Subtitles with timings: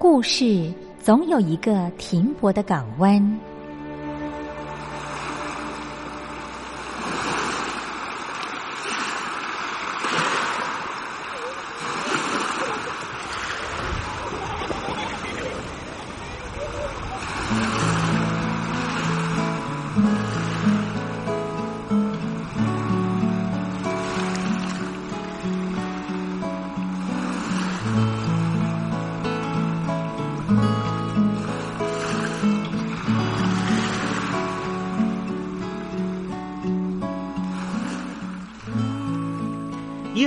[0.00, 3.20] 故事总有一个停泊的港湾。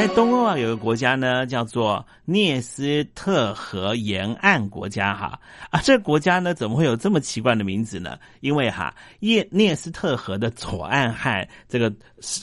[0.00, 5.38] 在东欧啊，有个国家呢，叫做涅斯特河沿岸国家哈
[5.68, 8.18] 啊，这个国家呢，怎么会有这么奇怪的名字呢？
[8.40, 11.92] 因为哈，涅涅斯特河的左岸和这个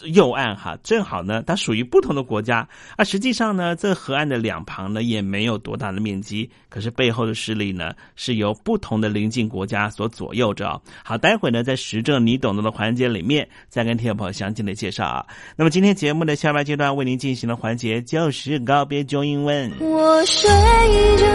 [0.05, 3.03] 右岸哈，正好呢，它属于不同的国家啊。
[3.03, 10.81] 实际上呢，这河岸的两旁呢，也没有多大的面积，可是背后的势力呢，是由不同的邻近国家所左右着。
[11.03, 15.25] 好，待会呢，在时政你懂得的环节里面，再跟听众朋友详尽的介绍啊。
[15.55, 19.71] 那么今天节目的下半阶段为您进行的环节就是告别中英文。
[19.79, 21.25] 我睡着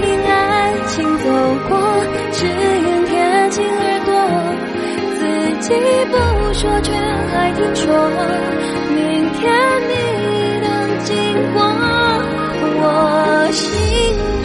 [0.00, 1.24] 听爱情走
[1.68, 1.78] 过，
[2.32, 4.14] 只愿贴近耳朵，
[5.18, 5.74] 自己
[6.10, 7.86] 不说却还听说，
[8.90, 9.50] 明天
[9.88, 9.94] 你
[10.60, 10.66] 的
[11.04, 11.16] 经
[11.54, 11.62] 过，
[12.76, 13.64] 我醒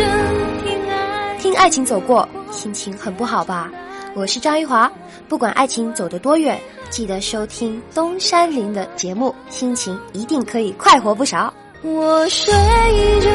[0.62, 3.68] 听爱听爱情走过，心情很不好吧？
[4.14, 4.88] 我是张玉华，
[5.28, 6.56] 不管爱情走得多远，
[6.88, 11.52] 记得收听东山林的节目，心情一定可以快活不少。
[11.82, 13.28] 我睡着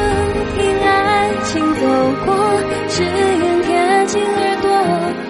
[0.56, 1.80] 听爱情走
[2.24, 2.34] 过，
[2.88, 5.29] 只愿贴近耳朵。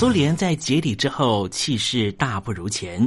[0.00, 3.06] 苏联在解体之后，气势大不如前。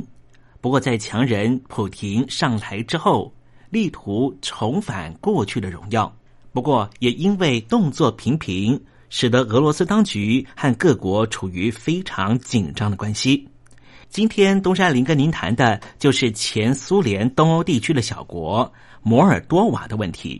[0.61, 3.33] 不过，在强人普廷上台之后，
[3.71, 6.15] 力图重返过去的荣耀。
[6.51, 13.49] 不过，也因为动作频频，使得俄罗斯当局和各国处于非常紧张的关系。
[14.07, 18.71] 今天，东山林跟您谈的就是前苏联东欧地区的小国
[19.01, 20.39] 摩尔多瓦的问题。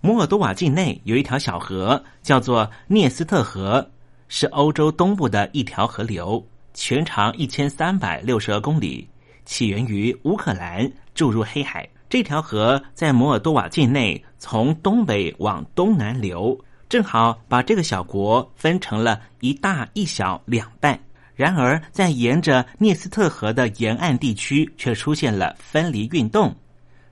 [0.00, 3.88] 摩尔多瓦境内有一条小河，叫做涅斯特河，
[4.28, 9.08] 是欧洲东部的一条河流，全长一千三百六十二公里，
[9.44, 11.88] 起源于乌克兰，注入黑海。
[12.08, 16.56] 这条河在摩尔多瓦境内从东北往东南流，
[16.88, 20.98] 正好把这个小国分成了一大一小两半。
[21.34, 26.54] 然而，在沿着涅斯特河的沿岸地区，却出现了分离运动。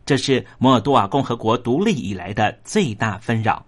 [0.07, 3.65] 这是摩尔多瓦共和国独立以来的最大纷扰，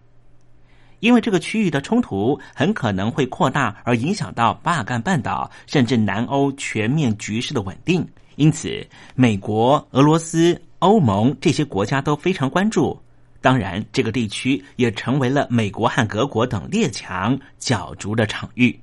[1.05, 8.03] 因为这个区域的冲突很可能会扩大，而影响到巴尔干半岛甚至南欧全面局势的稳定。
[8.37, 8.83] 因此，
[9.15, 12.99] 美国、俄罗斯、欧盟这些国家都非常关注。
[13.43, 18.75] 当然，这个地区也成为了美国和德国等列强角逐的场域。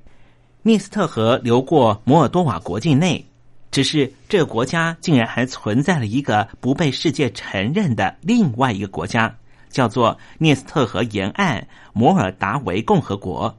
[0.62, 3.26] 涅斯特河流过摩尔多瓦国境内。
[3.72, 9.34] 只是这个国家竟然还存在了一个不被世界承认的另外一个国家，
[9.72, 13.58] 叫做涅斯特河沿岸摩尔达维共和国。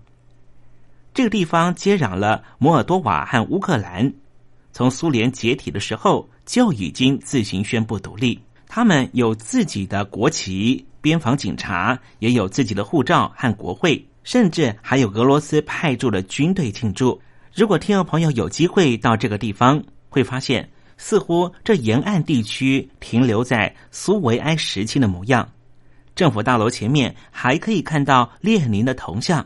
[1.14, 4.14] 这个地方接壤了摩尔多瓦和乌克兰，
[4.72, 8.40] 从苏联解体的时候就已经自行宣布独立。
[8.68, 17.22] 他们有自己的国旗、边防警察，也有自己的护照和国会，甚至还有俄罗斯派驻的军队庆祝。
[17.54, 20.68] 如果听众朋友有机会到这个地方，会发现，
[20.98, 25.48] 似乎这沿岸地区停留在苏维埃时期的模样。
[26.16, 29.46] 政府大楼前面还可以看到列宁的铜像，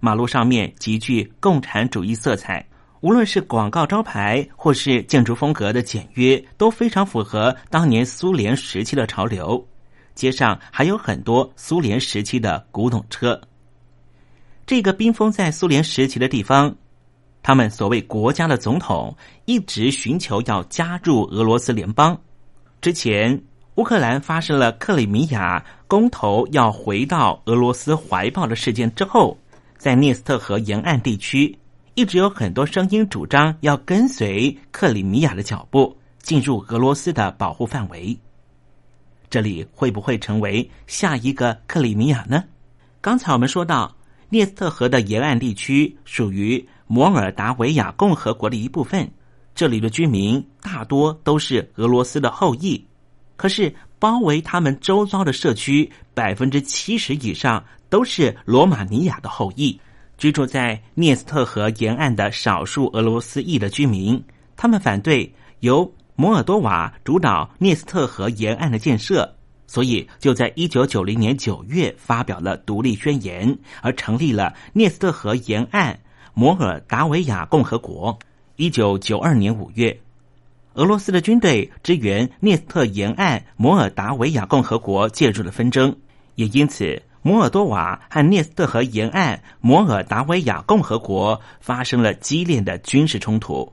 [0.00, 2.64] 马路上面极具共产主义色彩。
[3.00, 9.64] 无论是广告招牌或是建筑风格的简约，都非常符合当年苏联时期的潮流。
[10.16, 13.40] 街上还有很多苏联时期的古董车。
[14.66, 16.74] 这个冰封在苏联时期的地方。
[17.40, 22.20] 他们所谓国家的总统一直寻求要加入俄罗斯联邦。
[22.80, 23.40] 之前，
[23.76, 29.36] 乌克兰发生了克里米亚公投要回到俄罗斯怀抱的事件之后，
[29.76, 31.58] 在涅斯特河沿岸地区，
[31.94, 38.16] 一直有很多声音主张要跟随克里米亚的脚步进入俄罗斯的保护范围。
[39.28, 42.44] 这里会不会成为下一个克里米亚呢？
[43.00, 43.96] 刚才我们说到，
[44.28, 46.64] 涅斯特河的沿岸地区属于。
[46.90, 49.06] 摩尔达维亚共和国的一部分，
[49.54, 52.82] 这里的居民大多都是俄罗斯的后裔。
[53.36, 59.78] 可是，包围他们周遭的社区，百分之七十以上都是罗马尼亚的后裔。
[60.16, 64.20] 居住在涅斯特河沿岸的少数俄罗斯裔的居民，
[64.56, 69.32] 他们反对由摩尔多瓦主导涅斯特河沿岸的建设，
[69.68, 75.96] 所以就在一九九零年九月发表了独立宣言，而成立了涅斯特河沿岸。
[76.34, 78.16] 摩尔达维亚共和国，
[78.56, 80.00] 一九九二年五月，
[80.78, 85.96] 俄罗斯的军队支援涅斯特沿岸摩尔达维亚共和国介入了纷争，
[86.36, 93.72] 也因此摩尔多瓦和涅斯特河沿岸摩尔达维亚共和国发生了激烈的军事冲突。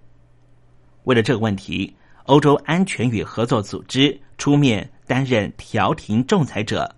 [1.03, 6.95] 为了这个问题，欧洲安全与合作组织出面担任调停仲裁者，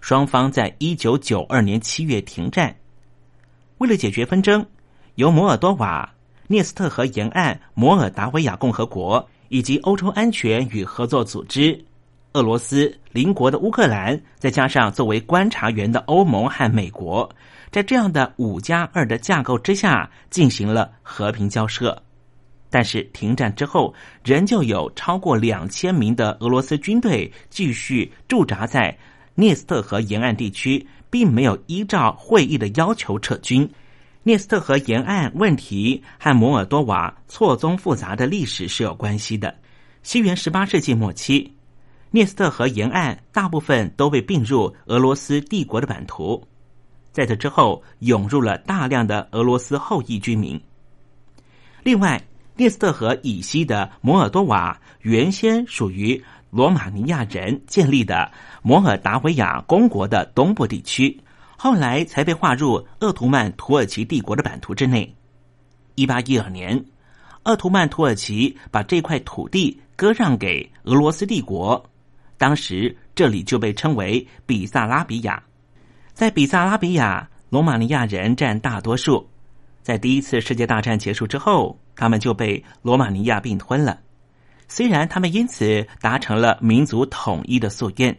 [0.00, 2.76] 双方在一九九二年七月停战。
[3.78, 4.64] 为了解决纷争。
[5.16, 6.14] 由摩尔多瓦、
[6.46, 11.78] 涅斯特河沿岸摩尔达维亚共和国以及欧洲安全与合作组织、
[12.34, 17.28] 俄罗斯邻国的乌克兰，再加上作为观察员的欧盟和美国，
[17.70, 22.00] 在这样的五加二的架构之下进行了和平交涉。
[22.70, 28.94] 但是停战之后，仍旧有超过两千名的俄罗斯军队继续驻扎在
[29.34, 33.66] 涅斯特河沿岸地区，并没有依照会议的要求撤军。
[34.24, 39.54] 涅斯特河沿岸问题和摩尔多瓦错综复杂的历史是有关系的。
[40.02, 41.54] 西元十八世纪末期，
[42.10, 46.42] 涅斯特河沿岸大部分都被并入俄罗斯帝国的版图。
[47.10, 50.60] 在这之后，涌入了大量的俄罗斯后裔居民。
[51.82, 52.22] 另外，
[52.56, 58.30] 涅斯特河以西的摩尔多瓦原先属于罗马尼亚人建立的
[58.62, 61.18] 摩尔达维亚公国的东部地区。
[61.60, 65.12] 后来才被划入鄂图曼土耳其帝国的版图之内。
[65.96, 66.84] 一八一二年，
[67.42, 71.84] 鄂图曼土耳其把这块土地割让给俄罗斯帝国，
[72.36, 75.42] 当时这里就被称为比萨拉比亚。
[76.14, 79.28] 在比萨拉比亚，罗马尼亚人占大多数。
[79.82, 83.98] 在第一次世界大战结束之后，他们就被罗马尼亚并吞了。
[84.68, 88.16] 虽然他们因此达成了民族统一的夙愿。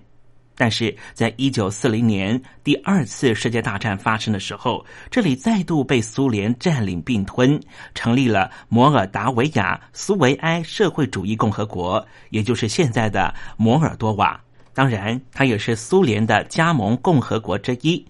[0.59, 7.57] 但是在一九四零年第二次世界大战发生的时候，这里再度被苏联占领并吞，
[7.95, 14.37] 成立了摩尔达维亚苏维埃社会主义共和国，也就是现在的摩尔多瓦。
[14.73, 18.05] 当然，它也是苏联的加盟共和国之一。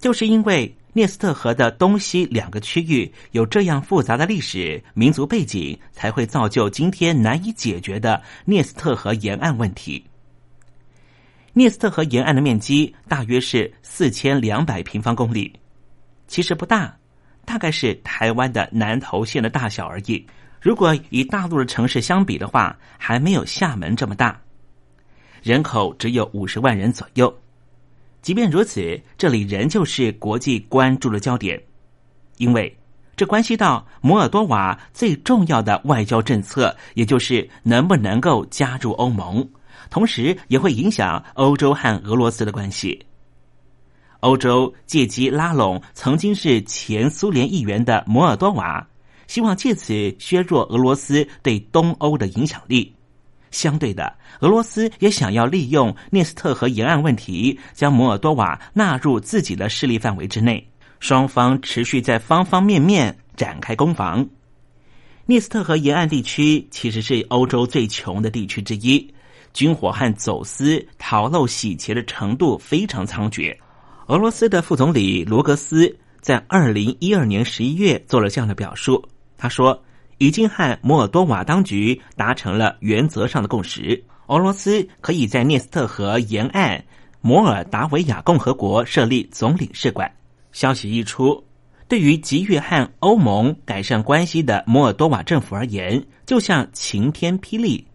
[0.00, 10.04] 就是因为涅斯特河的东西两个区域有这样复杂的历史、民族背景，才会造就今天难以解决的涅斯特河沿岸问题。
[11.58, 15.50] 涅斯特河沿岸的面积大约是四千两百平方公里，
[16.28, 16.94] 其实不大，
[17.46, 20.22] 大概是台湾的南投县的大小而已。
[20.60, 24.38] 如果与大陆的城市相比的话，还没有厦门这么大，
[25.42, 27.34] 人口只有五十万人左右。
[28.20, 31.58] 即便如此，这里仍旧是国际关注的焦点，
[32.36, 32.76] 因为
[33.16, 39.48] 这关系到摩尔多瓦最重要的外交政策，也就是能不能够加入欧盟，
[39.90, 43.04] 同时也会影响欧洲和俄罗斯的关系。
[44.20, 48.86] 欧洲借机拉拢曾经是前苏联议员的摩尔多瓦，
[49.26, 52.94] 希望借此削弱俄罗斯对东欧的影响力。
[53.50, 60.66] 相对的，俄罗斯也想要利用涅斯特河沿岸问题，将摩尔多瓦纳入自己的势力范围之内。
[60.98, 64.26] 双方持续在方方面面展开攻防。
[65.26, 69.12] 涅斯特河沿岸地区其实是欧洲最穷的地区之一，
[69.56, 73.56] 军火和走私、逃漏、洗钱的程度非常猖獗。
[74.08, 79.02] 俄罗斯的副总理罗格斯在二零一二年十一月做了这样的表述，
[79.38, 79.82] 他说。
[80.18, 86.82] 已经和摩尔多瓦当局达成了原则上的共识，俄罗斯可以在涅斯特河沿岸
[87.20, 90.10] 摩尔达维亚共和国设立总领事馆。
[90.52, 91.44] 消息一出，
[91.86, 97.86] 对于急于和欧盟改善关系的摩尔多瓦政府而言，就像晴天霹雳。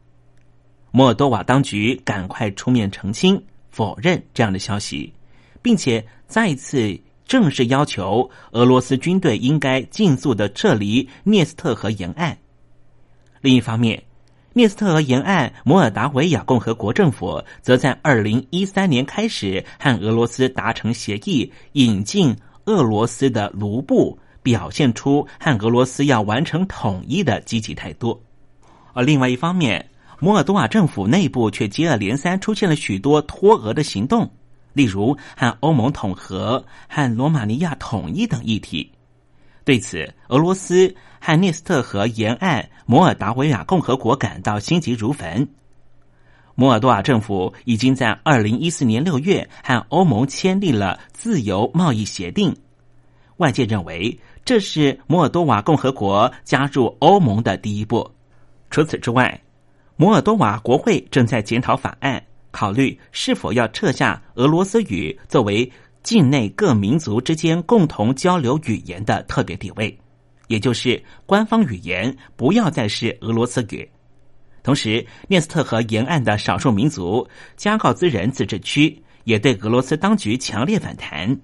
[0.92, 5.12] 摩尔多瓦当局赶快出面澄清、否认这样的消息，
[5.62, 7.00] 并且再次。
[7.28, 12.38] 正式要求俄罗斯军队应该尽速的撤离涅斯特河沿岸。
[13.40, 14.04] 另一方面，
[14.52, 28.22] 涅斯特河沿岸摩尔达维亚共和国政府则在二零一三年开始和俄罗斯达成协议，引进俄罗斯的卢布，表现出和俄罗斯要完成统一的积极态度。
[28.92, 29.88] 而另外一方面，
[30.22, 34.32] 摩尔多瓦政府内部却接二连三出现了许多脱俄的行动。
[34.74, 38.90] 例如和欧盟统合、和罗马尼亚统一等议题。
[39.66, 45.46] 对此，俄罗斯和涅斯特河沿岸摩尔达维亚共和国感到心急如焚。
[46.56, 52.55] 摩尔多瓦政府已经在二零一四年六月和欧盟签订了自由贸易协定，
[53.38, 58.10] 外界认为这是摩尔多瓦共和国加入欧盟的第一步。
[58.70, 59.42] 除此之外，
[60.01, 62.20] 摩尔多瓦国会正在检讨法案。
[62.50, 69.96] 考虑是否要撤下俄罗斯语作为境内各民族之间共同交流语言的特别地位，
[70.48, 73.87] 也就是官方语言不要再是俄罗斯语。
[74.64, 81.40] 同时，涅斯特河沿岸的少数民族加告兹人自治区也对俄罗斯当局强烈反弹。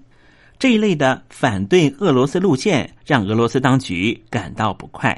[0.58, 5.16] 这一类的反对俄罗斯路线让俄罗斯当局感到不快。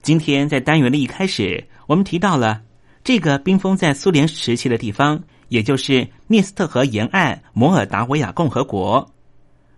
[0.00, 2.62] 今天在单元的一开始，我们提到了。
[3.08, 5.18] 这个冰封在苏联时期的地方，
[5.48, 9.10] 也就是涅斯特河沿岸摩尔达维亚共和国，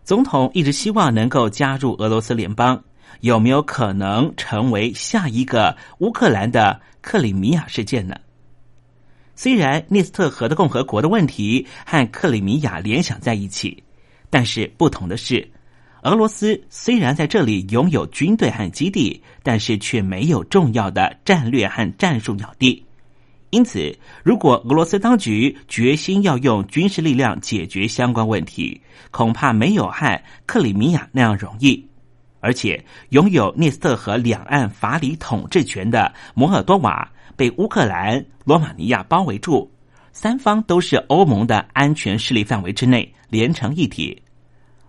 [0.02, 2.82] 总统一直希望能够加入俄罗斯联邦，
[3.20, 8.16] 有没有可能成为下一个乌克兰的克里米亚事件呢？
[9.36, 13.80] 虽然涅斯特河的共和国的问题和克里米亚联想在一起，
[14.28, 15.48] 但是不同的是，
[16.02, 22.84] 俄罗斯虽然在这里拥有军队和基地，但是却没有重要的战略和战术要地。
[23.50, 31.84] 因此，如果俄罗斯当局决心要用军事力量解决相关问题，恐怕没有和克里米亚那样容易。
[32.38, 39.68] 而且，拥有涅斯特河两岸法理统治权的摩尔多瓦被乌克兰、罗马尼亚包围住，
[40.12, 44.22] 三方都是欧盟的安全势力范围之内，连成一体。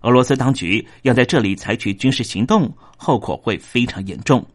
[0.02, 4.46] 俄罗斯当局要在这里采取军事行动，后果会非常严重。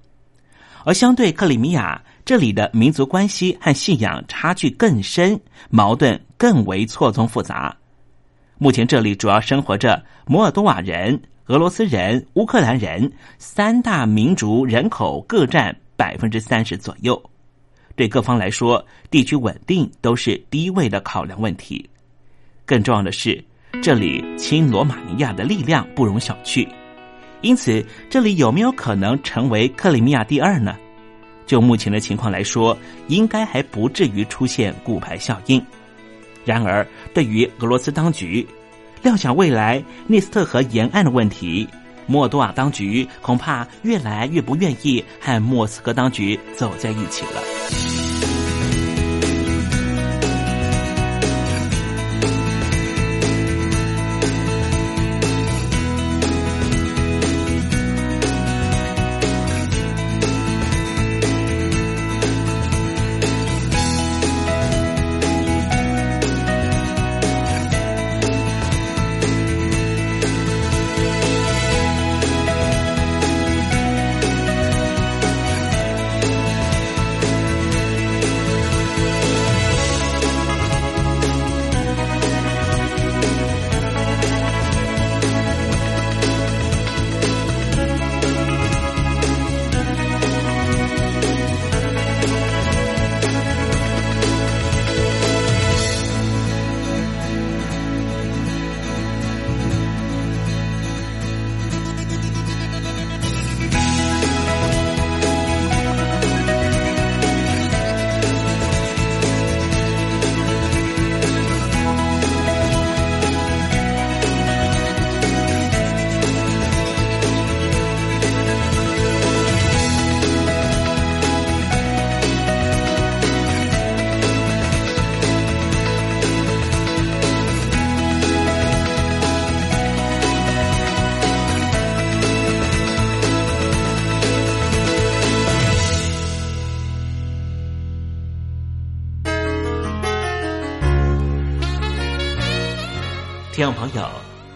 [0.86, 2.02] 而相对克里米亚。
[2.28, 7.74] 这里的民族关系和信仰差距更深，矛盾更为错综复杂。
[8.58, 17.18] 目前这里主要生活着摩尔多瓦人、俄罗斯人、乌克兰人三大民族，人口各占百分之三十左右。
[17.96, 21.90] 对各方来说，地区稳定都是第一位的考量问题。
[22.66, 23.42] 更重要的是，
[23.82, 26.68] 这里亲罗马尼亚的力量不容小觑。
[27.40, 30.76] 因此，这里有没有可能成为克里米亚第二呢？
[31.48, 35.60] 就目前的情况来说，应该还不至于出现骨牌效应。
[36.46, 38.46] 然而，对于俄罗斯当局，
[39.02, 41.68] 料想未来内斯特河沿岸的问题，
[42.06, 48.37] 莫多瓦当局恐怕越来越不愿意和莫斯科当局走在一起了。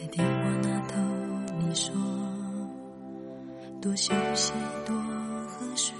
[0.00, 0.32] 在电话
[0.62, 0.96] 那头
[1.58, 1.92] 你说
[3.82, 4.54] 多休息
[4.86, 4.96] 多
[5.46, 5.94] 喝水。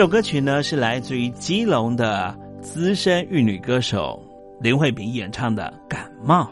[0.00, 4.18] 这首歌曲呢是来自于基隆的资深玉女歌手
[4.58, 6.50] 林慧萍演唱的《感冒》。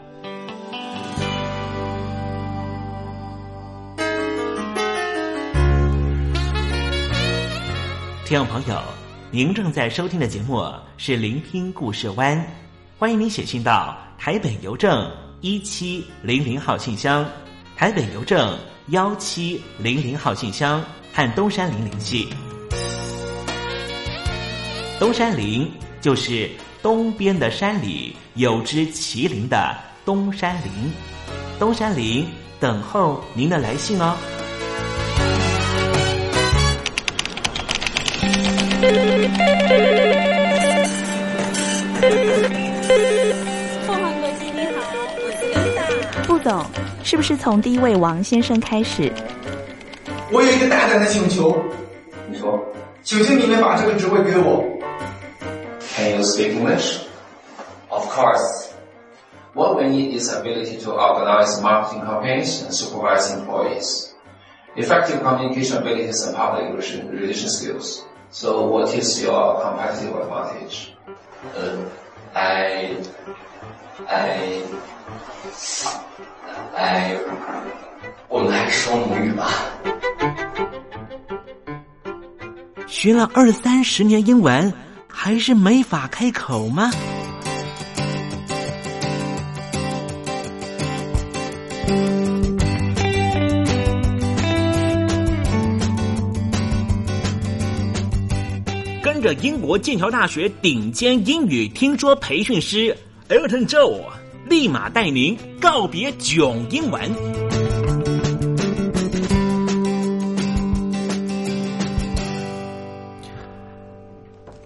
[8.23, 8.79] 听众朋友，
[9.31, 10.63] 您正在收听的节目
[10.97, 12.37] 是《聆听故事湾》，
[12.99, 17.25] 欢迎您写信到台北邮政一七零零号信箱，
[17.75, 18.55] 台北邮政
[18.89, 22.27] 幺七零零号信箱和东山林联系。
[24.99, 26.49] 东山林就是
[26.81, 30.91] 东边的山里有只麒麟的东山林，
[31.57, 32.27] 东山林
[32.59, 34.17] 等候您的来信哦。
[43.87, 44.83] 凤凰国际你好，
[45.15, 45.83] 我是刘大。
[46.23, 46.65] 副总，
[47.05, 49.09] 是不是从第一位王先生开始？
[50.29, 51.57] 我有一个大胆的请求，
[52.29, 52.61] 你说，
[53.01, 54.61] 请求你们把这个职位给我。
[55.94, 57.06] Can you speak English?
[57.90, 58.74] Of course.
[59.54, 64.14] What we need is ability to organize marketing campaigns and supervise employees.
[64.76, 68.04] Effective communication abilities and public relation, relation skills.
[68.30, 70.92] So what is your competitive advantage?
[71.54, 71.86] Uh,
[72.34, 72.96] I,
[74.08, 74.64] I,
[76.76, 77.18] I,
[78.28, 79.48] 我们还是说母语吧。
[82.88, 84.72] 学了二三十年英文，
[85.21, 86.89] 还是没法开口吗？
[99.03, 102.95] 跟着英国剑桥大学顶尖英语听说培训师
[103.27, 104.01] Elton Joe，
[104.45, 107.48] 立马带您告别囧英文。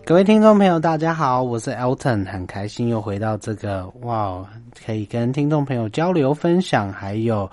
[0.06, 4.46] 各位听众朋友，大家好，我是 Elton，很开心又回到这个哇，
[4.86, 7.50] 可以跟听众朋友交流分享，还有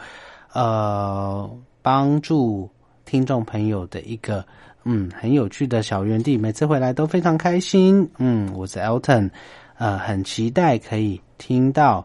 [0.53, 1.49] 呃
[1.81, 2.69] 帮助
[3.05, 4.45] 听众朋友的一个
[4.83, 8.11] 嗯很有趣的小园地，每次回来都非常开心。
[8.19, 9.31] 嗯，我是 Elton，
[9.79, 12.05] 呃，很期待可以听到。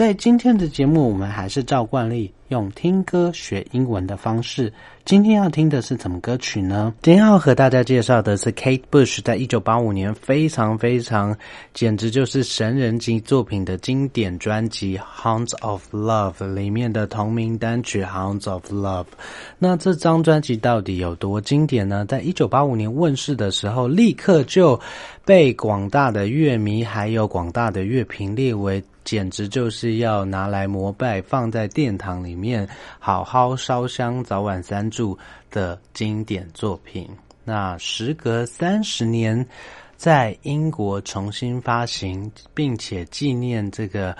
[0.00, 4.72] 在今天的节目，我们还是照惯例用听歌学英文的方式。
[5.04, 6.94] 今天要听的是什么歌曲呢？
[7.02, 11.36] 今天要和大家介绍的是 Kate Bush 在一九八五年非常非常，
[11.74, 19.04] 简直就是神人级作品的经典专辑《Hounds of Love》里面的同名单曲《Hounds of Love》。
[19.58, 22.06] 那这张专辑到底有多经典呢？
[22.06, 24.80] 在一九八五年问世的时候，立刻就
[25.26, 28.82] 被广大的乐迷还有广大的乐评列为。
[29.04, 35.16] 简直就是要拿来膜拜，放在殿堂里面好好烧香，早晚三炷
[35.50, 37.08] 的经典作品。
[37.44, 39.44] 那时隔三十年，
[39.96, 44.14] 在英国重新发行，并且纪念这个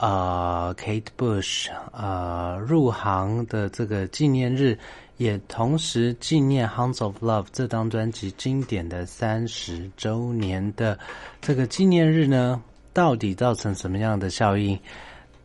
[0.00, 4.76] 呃 Kate Bush 呃入行的这个纪念日，
[5.18, 10.98] 也同时纪念《Hounds of Love》这张专辑经典的三十周年的
[11.40, 12.60] 这个纪念日呢？
[12.92, 14.78] 到底造成什么样的效应？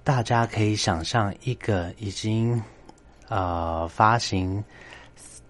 [0.03, 2.61] 大家可以想象，一个已经
[3.29, 4.63] 呃发行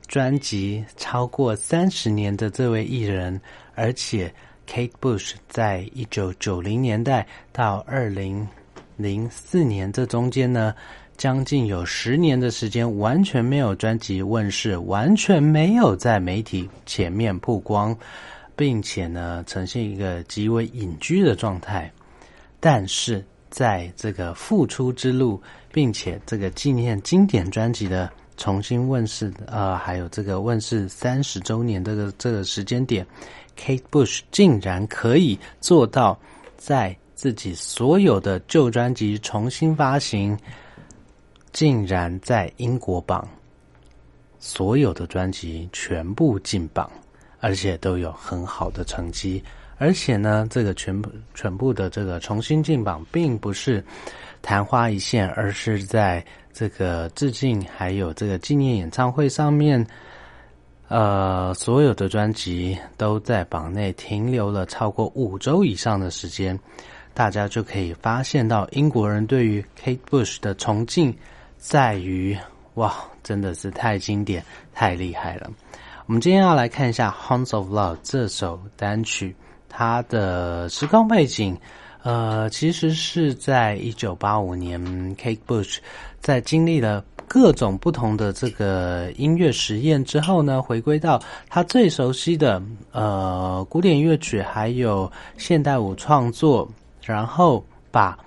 [0.08, 3.40] 专辑超过三十年的这位艺人，
[3.76, 4.34] 而且
[4.68, 8.48] Kate Bush 在一九九零年代到二零
[8.96, 10.74] 零四年这中间呢，
[11.18, 17.96] 将近有十年的时间完全没有专辑问世，完全没有在媒体前面曝光。
[18.58, 21.90] 并且呢，呈现一个极为隐居的状态，
[22.60, 25.42] 但是在这个复出之路，
[25.72, 33.06] 并且这个纪念经典专辑的重新问世，呃，还有这个问世三十周年这个这个时间点
[33.58, 36.20] ，Kate Bush 竟然可以做到
[36.58, 40.38] 在自己所有的旧专辑重新发行，
[41.54, 43.28] 竟然在英国榜
[44.40, 46.92] 所有的专辑全部进榜，
[47.40, 49.44] 而且都有很好的成绩。
[49.80, 53.84] 而且呢，这个全部全部的这个重新进榜，并不是
[54.42, 59.86] 昙花一现，而是在这个致敬还有这个纪念演唱会上面，
[60.88, 66.60] 呃，所有的专辑都在榜内停留了超过五周以上的时间，
[67.14, 71.16] 大家就可以发现到英国人对于 Kate Bush 的崇敬
[71.60, 72.36] 在于，
[72.74, 75.52] 哇，真的是太经典、太厉害了。
[76.08, 79.36] 我们今天要来看一下《Hounds of Love》这首单曲。
[79.68, 81.58] 它的时空背景，
[82.02, 84.82] 呃，其实是在一九八五年
[85.18, 85.80] ，Kate Bush
[86.22, 96.66] 在经历了各种不同的这个音乐实验之后呢，回归到他最熟悉的呃古典乐曲，还有现代舞创作，
[97.04, 98.18] 然后把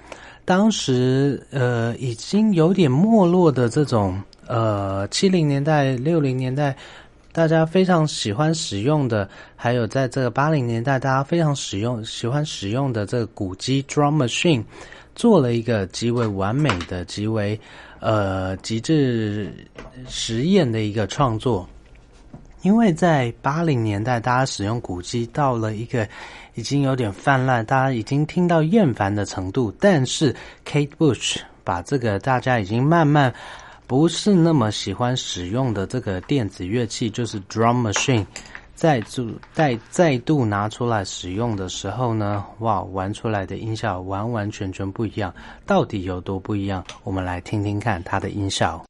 [0.44, 6.76] 当时呃已经有点没落的这种呃七零年代、六零年代。
[7.32, 14.64] 大家非常喜欢使用的，还有在这个八零年代，大家非常使用、喜欢使用的这个古机 drum machine，
[15.14, 17.58] 做了一个极为完美的、极为
[18.00, 19.54] 呃极致
[20.08, 21.68] 实验的一个创作。
[22.62, 26.06] 因为在八零年代，大家使用古机到了一个
[26.54, 30.34] 已经有点泛滥，大家已经听到厌烦的程度，但是
[30.66, 33.32] Kate Bush 把这个大家已经慢慢。
[33.90, 38.24] 不是那么喜欢使用的这个电子乐器，就是 drum machine，
[38.72, 45.34] 再度再再度拿出来使用的时候呢，哇，玩出来的音效完完全全不一样。
[45.66, 46.84] 到底有多不一样？
[47.02, 48.80] 我们来听听看它的音效。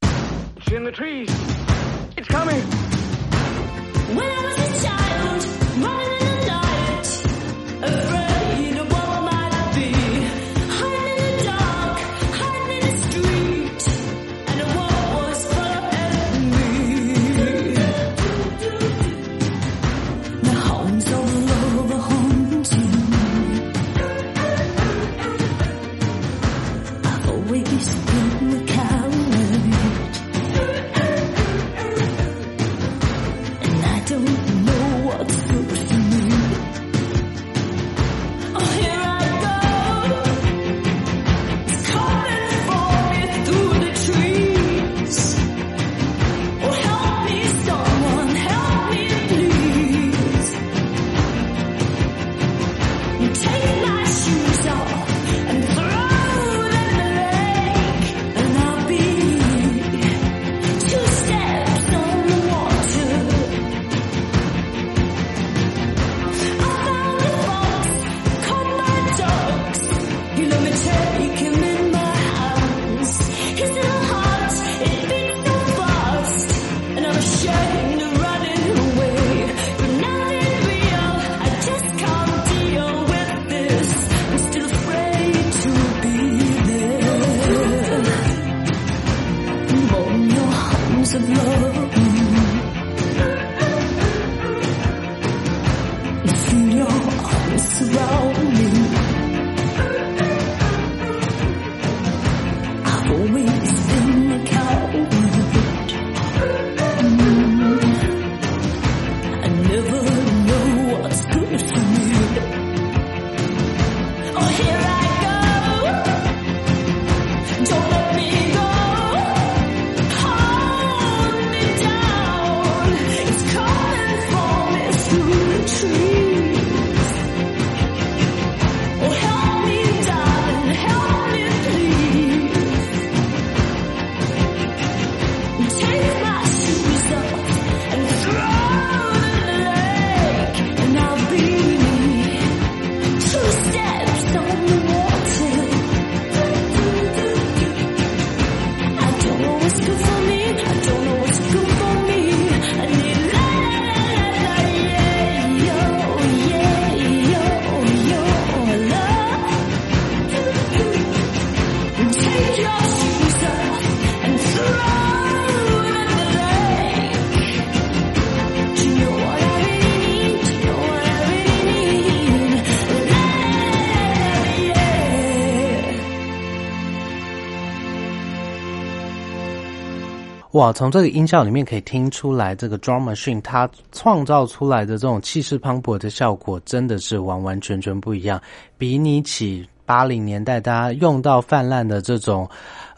[180.60, 188.38] 哇，从这个音效里面可以听出来，这个 drum machine 它创造出来的这种气势磅礴的效果，真的是完完全全不一样。
[188.76, 192.46] 比你起八零年代大家用到泛滥的这种，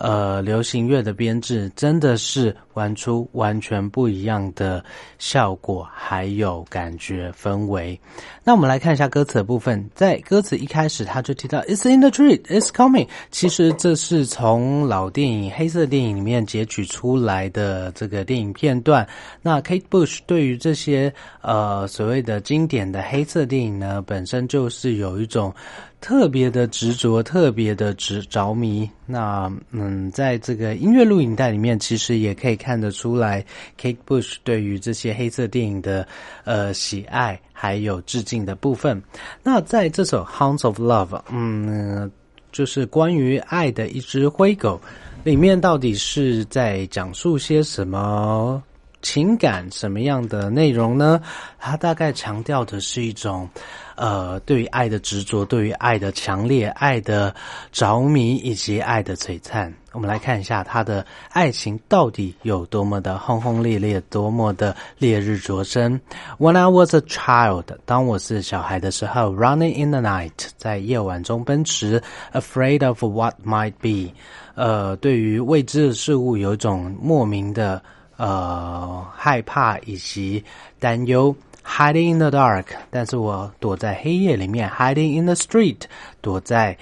[0.03, 4.85] 呃流行乐的编制，真的是玩出完全不一样的
[5.21, 7.99] 效果，还有感觉氛围。
[8.43, 19.07] 那我们来看一下歌词的部分，在歌词一开始他就提到 "It's in the tree, it's coming"，其实这是从老电影黑色电影里面截取出来的这个电影片段。
[19.41, 25.55] 那 Kate Bush 对于这些呃所谓的经典的黑色电影呢，本身就是有一种。
[26.03, 28.91] 特别的执着，特别的执着迷。
[29.07, 33.43] 那嗯，在这个音乐录影带里面，其实也可以看得出来
[33.81, 36.07] ，Kate Bush 对于这些黑色电影的
[36.43, 39.01] 呃喜爱，还有致敬的部分。
[39.45, 42.11] 那在这首《Hounds of Love》，嗯，
[42.51, 44.81] 就是关于爱的一只灰狗，
[45.23, 48.61] 里面到底是在讲述些什么？
[49.03, 51.21] 情感什么样的内容呢？
[51.59, 53.49] 它大概强调的是一种，
[53.97, 57.35] 呃，对于爱的执着，对于爱的强烈，爱的
[57.73, 59.73] 着迷，以及爱的璀璨。
[59.93, 66.01] 我们来看一下他的爱情到底有多么的轰轰烈烈，多么的烈日灼身。
[66.39, 74.15] When I was a child，当我是小孩的时候，running in the night，在夜晚中奔驰，afraid of what might be，
[74.55, 77.83] 呃，对于未知的事物有一种莫名的。
[78.23, 80.45] 呃，害怕以及
[80.79, 81.35] 担忧
[81.67, 85.81] ，hiding in the dark，但是我躲在黑夜里面，hiding in the street，
[86.21, 86.79] 躲在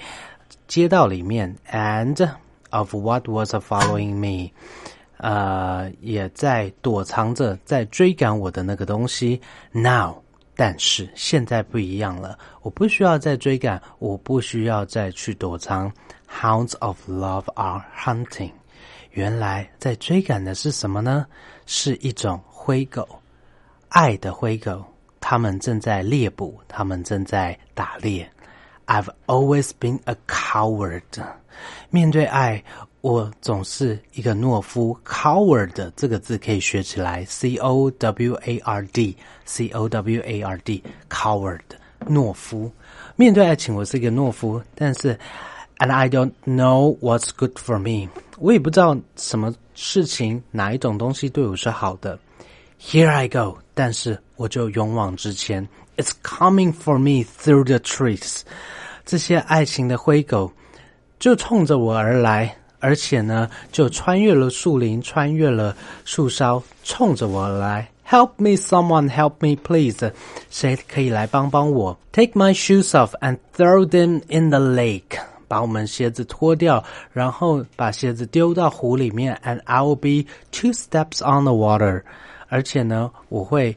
[0.67, 2.29] 街道里面，and
[2.69, 4.51] of what was following me，
[5.17, 9.41] 呃，也在躲藏着，在追赶我的那个东西。
[9.71, 10.17] Now，
[10.55, 15.91] 但是现在不一样了，我不需要再追赶，我不需要再去躲藏。
[16.29, 18.51] Hounds of love are hunting。
[19.11, 21.25] 原来在追赶的是什么呢？
[21.65, 23.07] 是一种灰狗，
[23.89, 24.83] 爱的灰狗。
[25.19, 28.29] 他们正在猎捕，他们正在打猎。
[28.87, 31.03] I've always been a coward。
[31.89, 32.63] 面对爱，
[33.01, 34.97] 我总是一个懦夫。
[35.05, 41.61] Coward 这个字可以学起来，C O W A R D，C O W A R D，coward，
[42.07, 42.71] 懦夫。
[43.15, 44.61] 面对爱情，我是一个懦夫。
[44.73, 45.17] 但是
[45.77, 48.09] ，and I don't know what's good for me。
[48.41, 52.17] 我也不知道什么事情哪一种东西对我是好的。
[52.81, 55.67] Here I go，但是我就勇往直前。
[55.97, 58.41] It's coming for me through the trees。
[59.05, 60.51] 这些爱情的灰狗
[61.19, 67.91] 就冲着我而来，而且呢，就穿越了树林，穿越了树梢，冲着我而来。
[68.09, 70.11] Help me, someone, help me, please。
[70.49, 75.19] 谁可以来帮帮我？Take my shoes off and throw them in the lake。
[75.50, 76.82] 把我们鞋子脱掉，
[77.12, 82.02] 然后把鞋子丢到湖里面，and I will be two steps on the water。
[82.48, 83.76] 而且呢，我会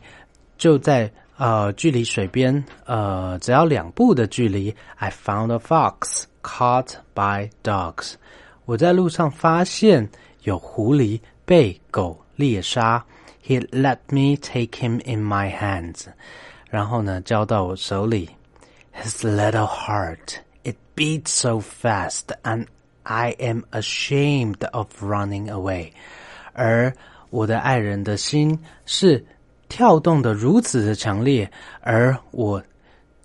[0.58, 4.76] 就在呃距离水边呃只要两步的距离。
[4.98, 8.14] I found a fox caught by dogs。
[8.66, 10.10] 我在路上发现
[10.44, 13.04] 有狐狸被狗猎杀。
[13.44, 16.06] He let me take him in my hands。
[16.70, 18.30] 然后呢，交到我手里。
[18.94, 20.40] His little heart。
[20.94, 22.68] It beats so fast, and
[23.02, 25.94] I am ashamed of running away.
[26.54, 26.94] 而
[27.32, 29.26] 我的爱人的心是
[29.68, 31.50] 跳动的如此的强烈，
[31.82, 32.62] 而我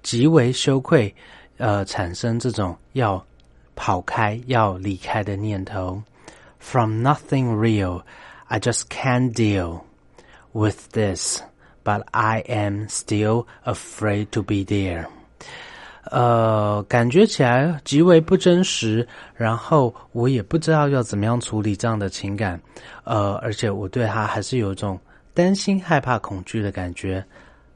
[0.02, 1.14] 极为羞愧，
[1.58, 3.22] 呃，产生这种要
[3.74, 6.02] 跑开、要离开的念头。
[6.58, 8.04] From nothing real,
[8.46, 9.82] I just can't deal
[10.52, 11.42] with this,
[11.84, 15.08] but I am still afraid to be there.
[16.05, 22.59] 呃，感觉起来极为不真实，然后我也不知道要怎么样处理这样的情感，
[23.03, 24.99] 呃，而且我对他还是有一种
[25.33, 27.23] 担心、害怕、恐惧的感觉。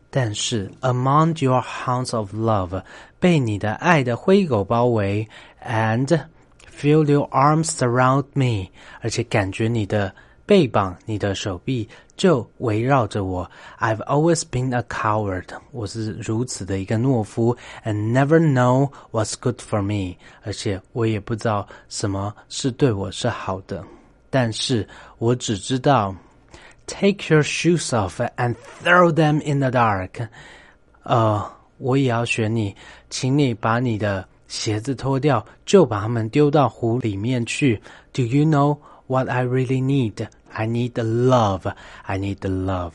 [0.09, 2.81] 但是，among your hounds of love，
[3.19, 5.27] 被你的爱的灰狗包围
[5.65, 6.07] ，and
[6.71, 8.69] feel your arms surround me，
[9.01, 10.13] 而且感觉你的。
[10.45, 13.50] 背膀，你的手臂就围绕着我。
[13.78, 23.84] I've always been a coward，我是如此的一个懦夫，and never know what's good for me，而且我也不知道什么是对我是好的。
[24.30, 24.86] 但是
[25.18, 26.14] 我只知道，
[26.86, 30.28] take your shoes off and throw them in the dark。
[31.04, 32.74] 呃，我也要学你，
[33.08, 37.80] 请你把你的鞋子脱掉，就把它们丢到湖里面去。
[38.12, 41.71] Do you know？What I really need, I need love.
[42.03, 42.93] I need love.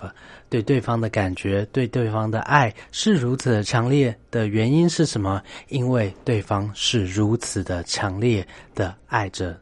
[0.48, 5.42] 对对方的感觉，对对方的爱是如此的强烈的原因是什么？
[5.68, 9.59] 因为对方是如此的强烈的爱着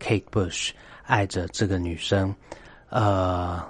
[0.00, 0.70] Kate Bush，
[1.04, 2.34] 爱着这个女生。
[2.90, 3.62] 呃，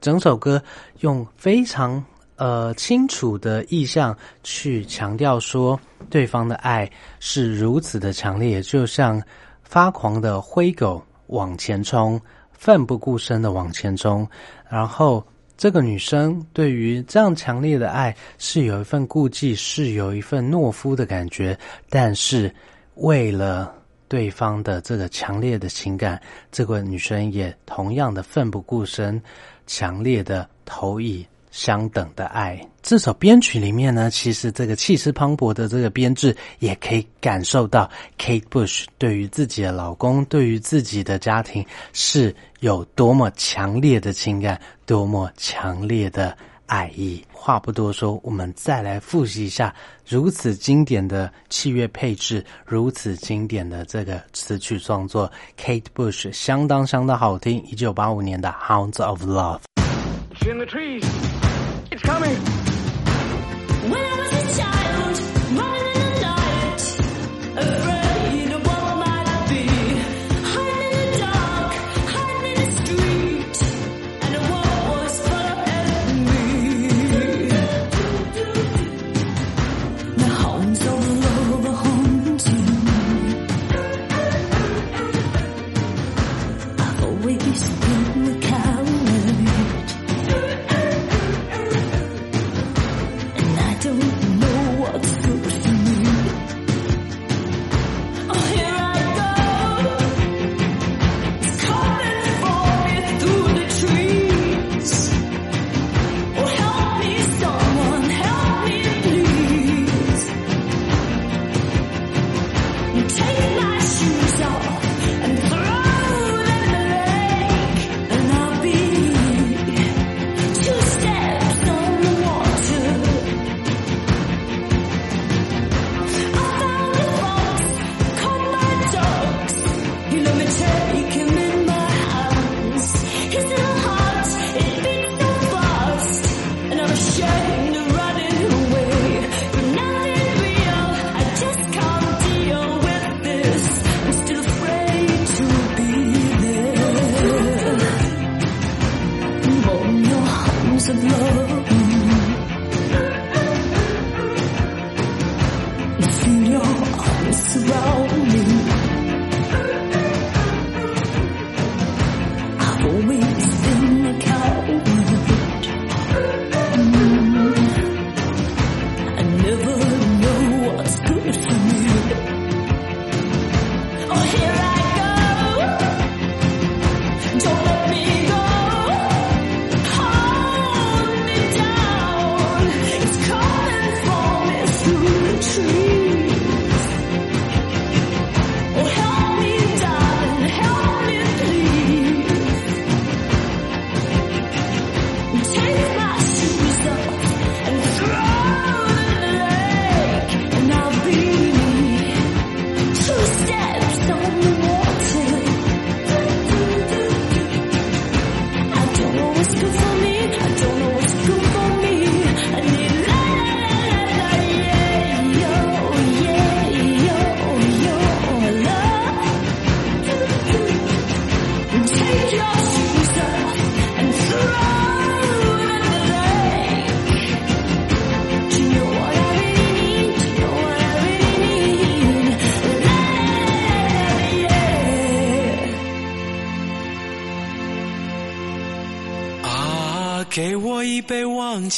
[0.00, 0.62] 整首歌
[1.00, 2.04] 用非常
[2.36, 9.22] 呃清楚的意象去强调说，对方的爱是如此的强烈，就像。
[9.68, 12.20] 发狂的灰狗往前冲，
[12.66, 14.28] 奋不顾身的往前冲。
[14.68, 15.24] 然后，
[15.56, 21.56] 这个女生对于这样强烈的爱是有一份顾忌，是有一份懦夫的感觉。
[21.88, 22.52] 但是，
[22.96, 23.72] 为了
[24.08, 29.22] 对方的这个强烈的情感，这个女生也同样的奋不顾身，
[29.68, 31.24] 强烈的投以。
[31.56, 46.36] 相等的爱，这首编曲里面呢，其实这个气势磅礴的这个编制，也可以感受到 Kate Bush 对于自己的老公，对于自己的家庭是有多么强烈的情感，多么强烈的
[46.66, 47.24] 爱意。
[47.32, 49.74] 话不多说，我们再来复习一下
[50.06, 57.64] 如此经典的器乐配置，如此经典的这个词曲创作，Kate Bush 相当相当好听。
[57.64, 59.60] 一九八五年的《Hounds of Love》。
[61.96, 62.65] It's coming.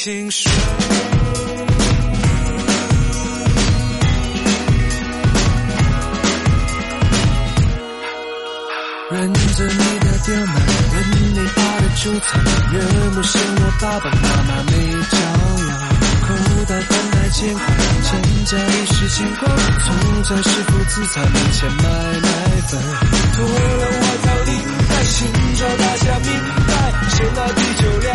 [0.01, 0.49] 情水。
[9.11, 10.55] 认着你的刁难，
[10.95, 10.97] 认
[11.35, 12.29] 你爱的纠缠，
[12.73, 12.79] 越
[13.11, 14.73] 陌生我爸爸妈妈没
[15.11, 15.19] 教
[15.67, 15.71] 养。
[16.23, 16.31] 口
[16.69, 17.67] 袋翻来钱款，
[18.05, 18.09] 欠
[18.45, 19.49] 债一时牵挂，
[19.85, 22.29] 从在师傅自残面前买奶
[22.69, 22.81] 粉，
[23.35, 23.51] 脱了
[23.99, 24.51] 外套领
[24.91, 25.27] 带，寻
[25.57, 26.29] 找大家明
[26.69, 26.71] 白，
[27.11, 28.07] 先拿啤酒两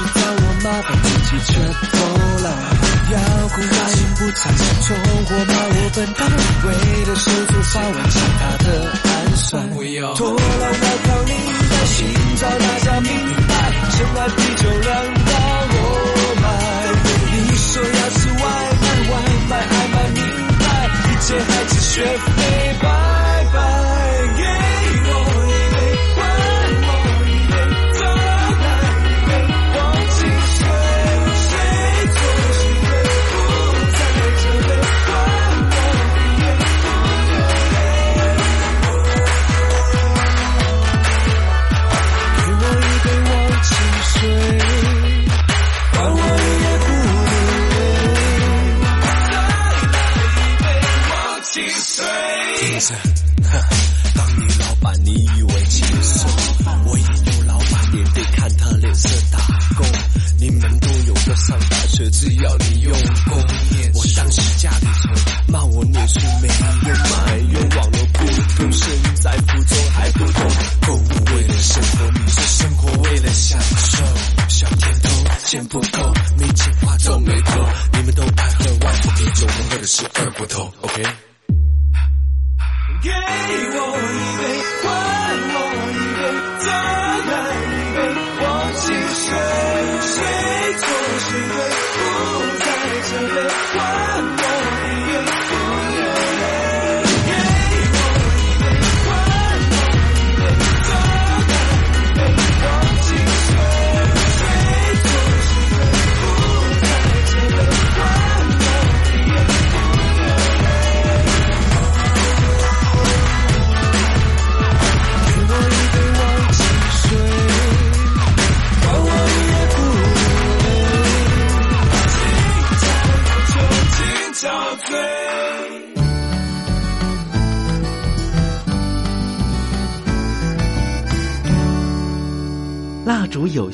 [0.00, 1.94] 是找我麻烦，自己却偷
[2.42, 2.48] 懒。
[3.10, 3.14] 要
[3.48, 4.40] 哭答应不睬，
[4.80, 4.96] 从
[5.26, 6.20] 火骂我笨蛋，
[6.64, 6.68] 为
[7.04, 8.66] 了手足发完其他的
[9.04, 9.68] 暗算。
[10.16, 10.74] 拖拉外
[11.04, 11.30] 套领
[11.68, 11.96] 带，心
[12.36, 13.10] 照大家明
[13.48, 13.52] 白，
[13.90, 14.88] 深爱啤酒两
[15.26, 15.30] 道
[15.72, 15.76] 我
[16.40, 16.44] 买。
[17.32, 18.44] 你说要吃外
[18.80, 19.12] 卖，外
[19.50, 20.18] 卖爱买名
[20.58, 20.64] 牌，
[21.04, 22.38] 一切还是学费
[22.80, 22.84] 拜